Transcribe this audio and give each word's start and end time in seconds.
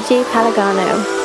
Luigi 0.00 0.24
Palagano. 0.32 1.19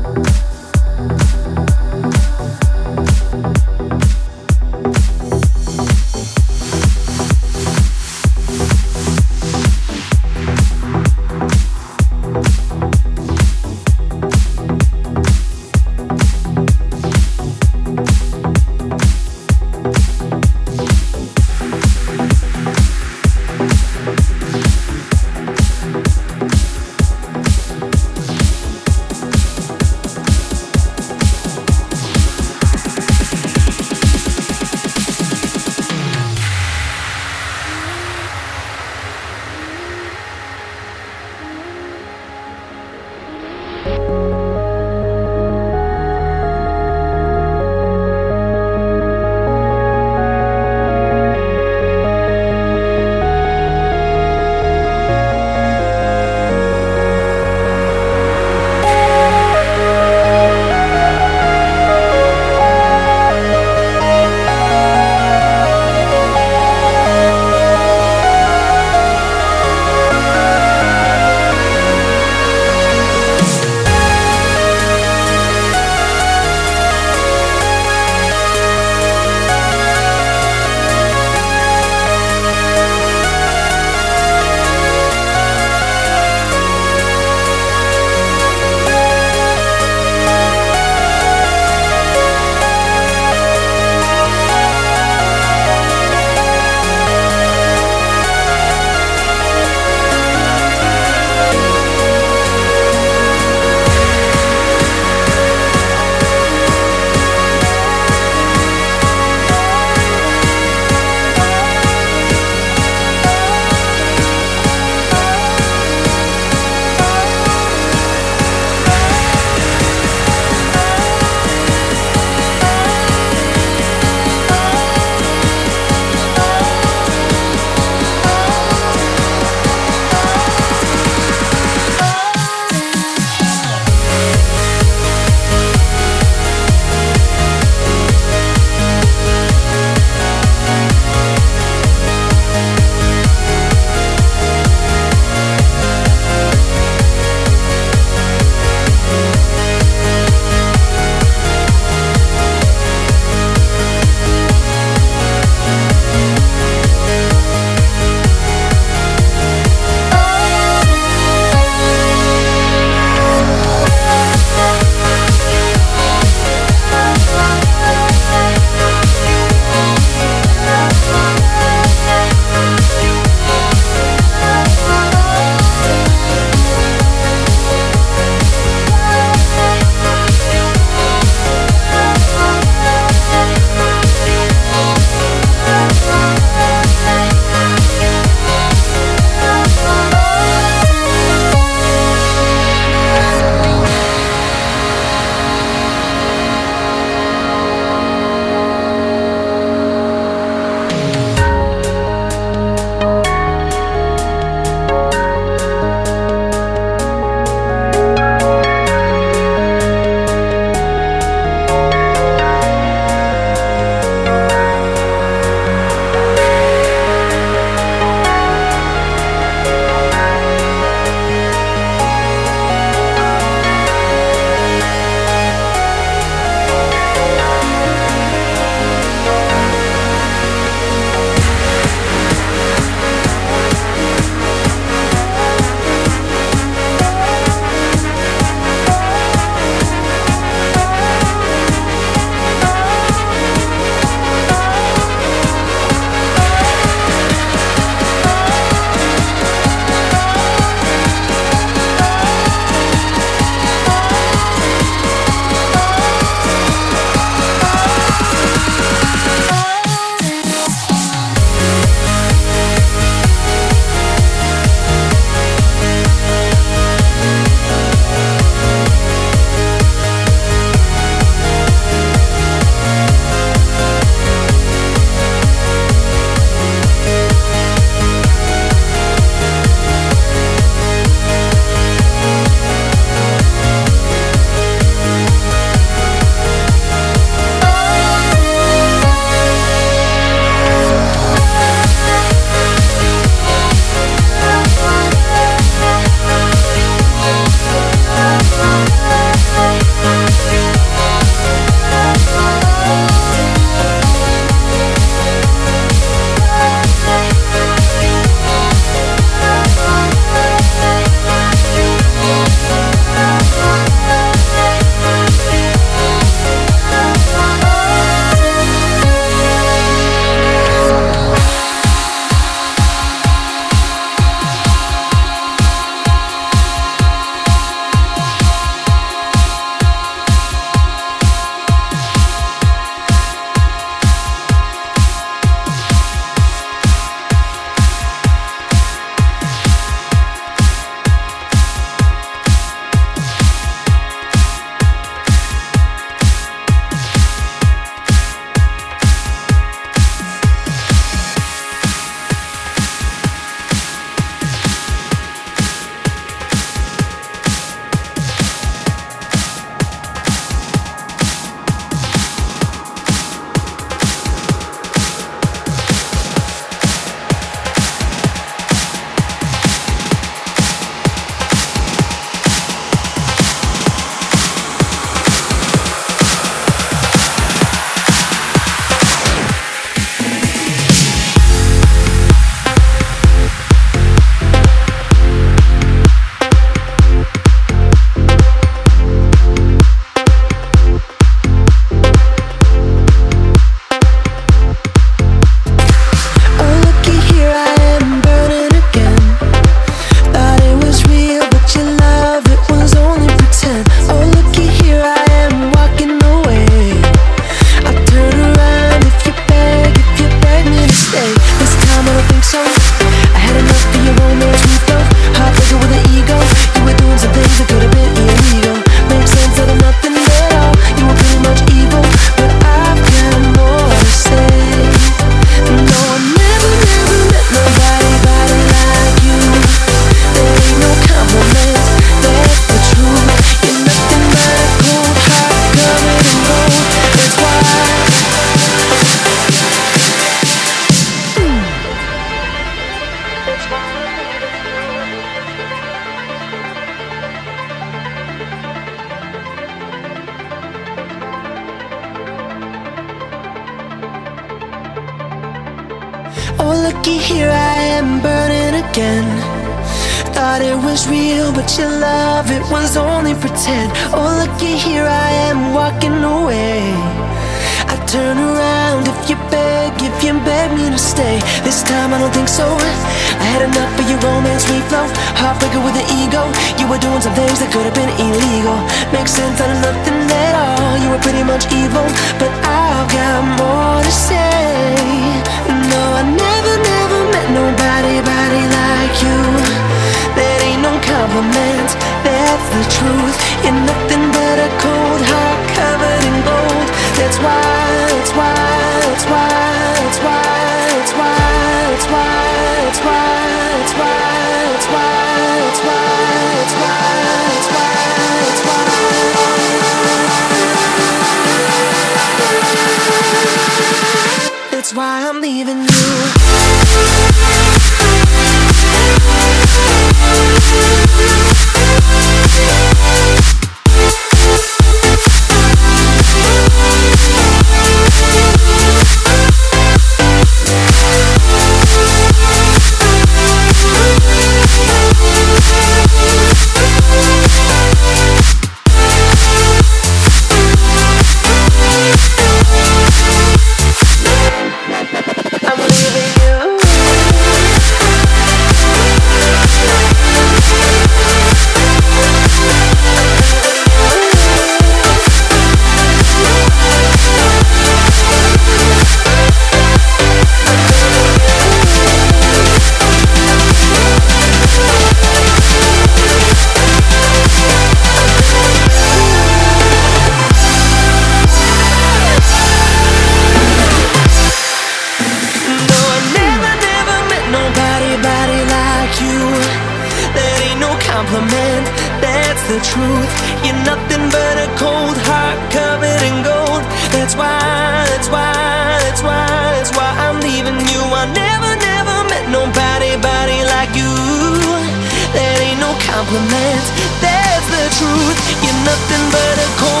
Truth. 598.01 598.41
You're 598.63 598.81
nothing 598.83 599.25
but 599.29 599.57
a 599.65 599.67
cold 599.77 600.00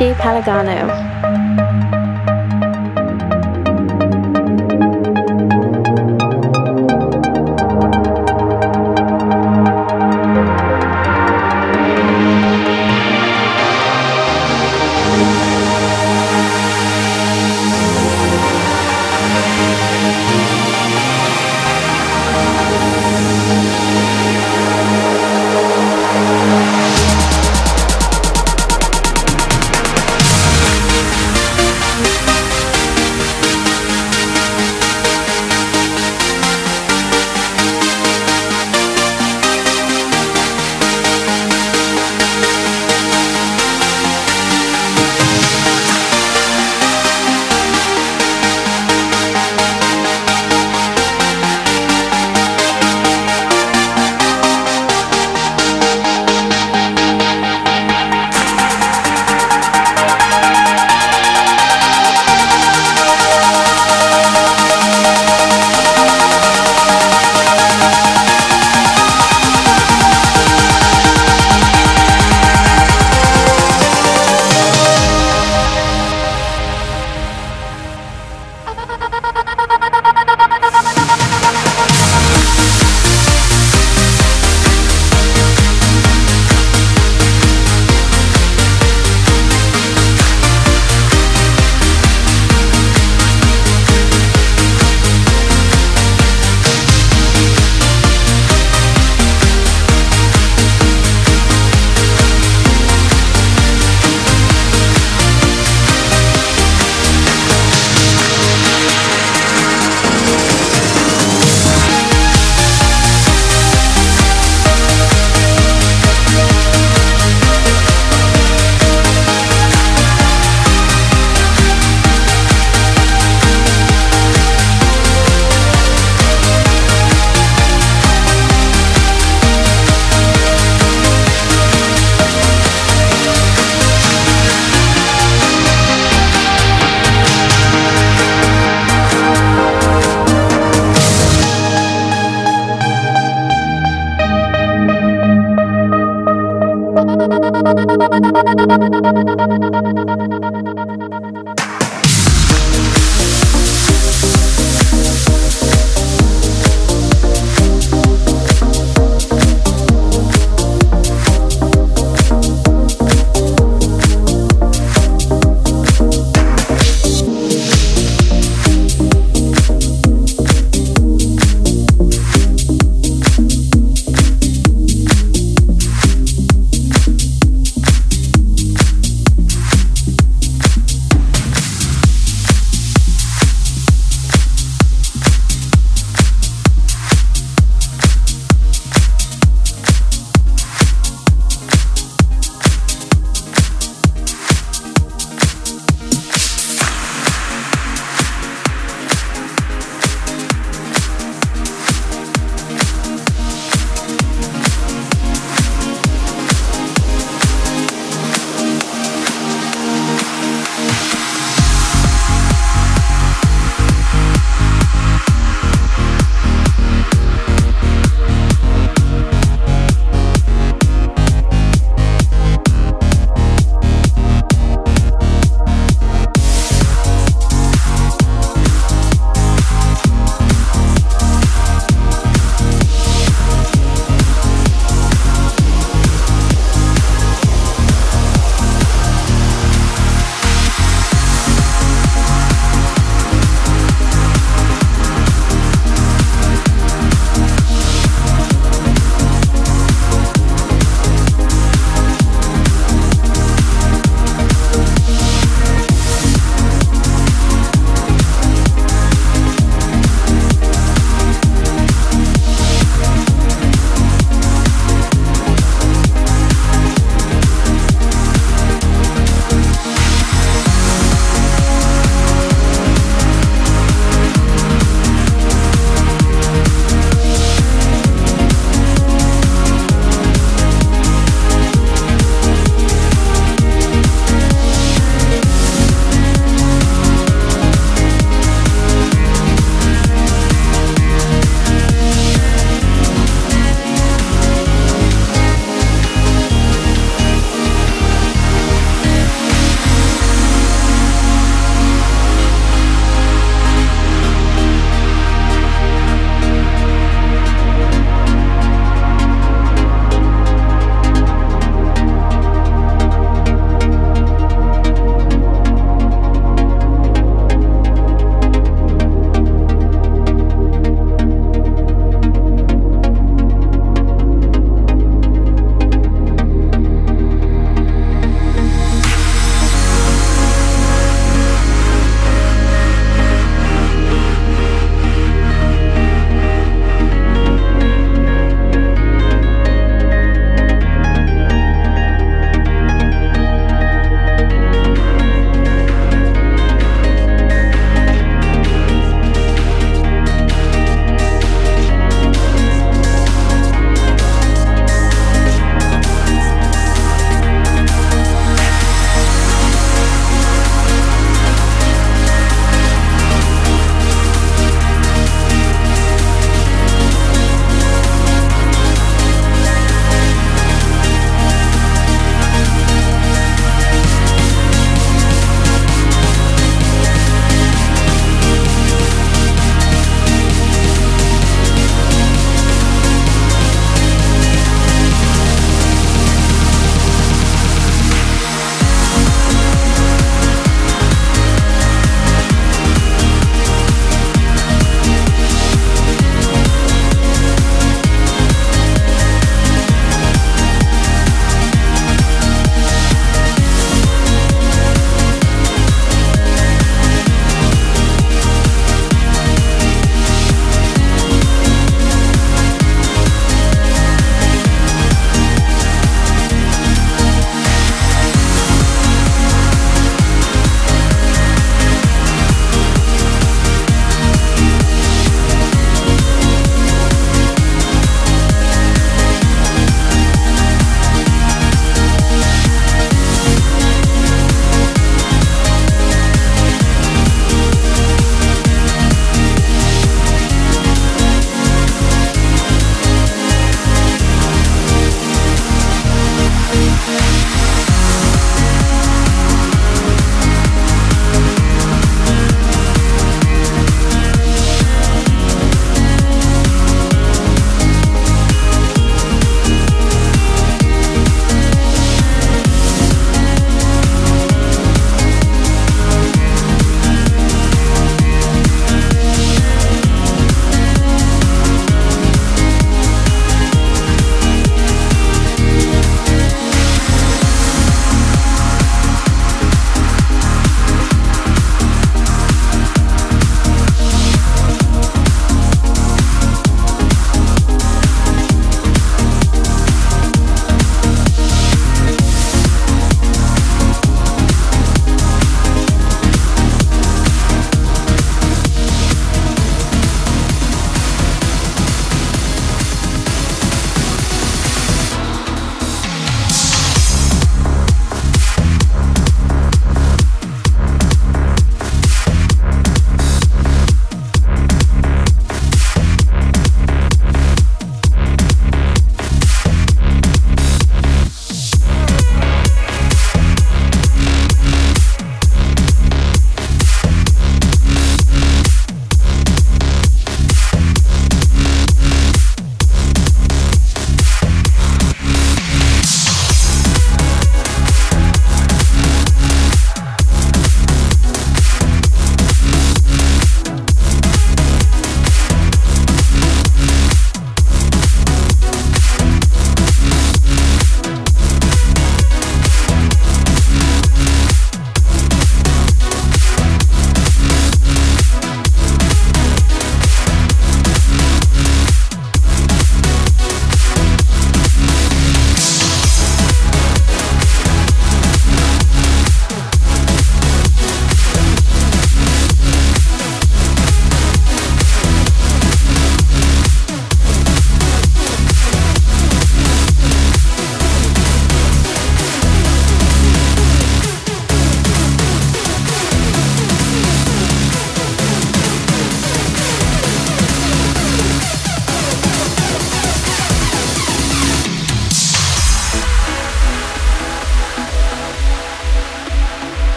with 0.00 0.16
Palagano. 0.16 1.11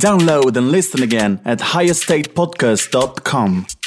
Download 0.00 0.56
and 0.56 0.72
listen 0.72 1.02
again 1.02 1.40
at 1.44 1.58
highestatepodcast.com. 1.58 3.79